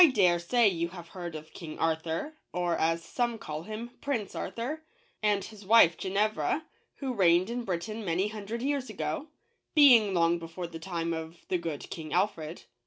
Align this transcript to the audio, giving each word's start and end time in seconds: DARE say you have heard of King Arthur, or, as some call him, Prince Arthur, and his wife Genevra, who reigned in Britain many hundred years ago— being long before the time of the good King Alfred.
DARE 0.13 0.39
say 0.39 0.67
you 0.67 0.87
have 0.89 1.09
heard 1.09 1.35
of 1.35 1.53
King 1.53 1.77
Arthur, 1.77 2.33
or, 2.51 2.75
as 2.75 3.03
some 3.05 3.37
call 3.37 3.61
him, 3.61 3.91
Prince 4.01 4.33
Arthur, 4.33 4.81
and 5.21 5.43
his 5.43 5.63
wife 5.63 5.95
Genevra, 5.95 6.63
who 6.95 7.13
reigned 7.13 7.51
in 7.51 7.63
Britain 7.65 8.03
many 8.03 8.29
hundred 8.29 8.63
years 8.63 8.89
ago— 8.89 9.27
being 9.75 10.15
long 10.15 10.39
before 10.39 10.65
the 10.65 10.79
time 10.79 11.13
of 11.13 11.45
the 11.49 11.59
good 11.59 11.87
King 11.91 12.13
Alfred. 12.13 12.63